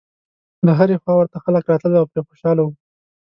له 0.65 0.71
هرې 0.79 0.95
خوا 1.01 1.13
ورته 1.17 1.37
خلک 1.45 1.63
راتلل 1.71 1.95
او 2.01 2.07
پرې 2.11 2.21
خوشاله 2.27 2.61
و. 2.63 2.69